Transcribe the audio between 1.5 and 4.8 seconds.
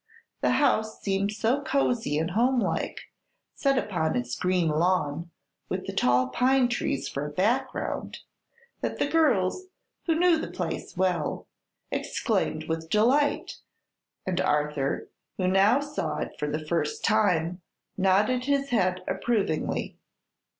cozy and homelike, set upon its green